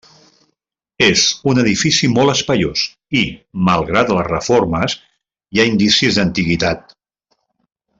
[1.07, 2.87] És un edifici molt espaiós
[3.21, 3.23] i,
[3.69, 4.99] malgrat les reformes,
[5.51, 7.01] hi ha indicis d'antiguitat.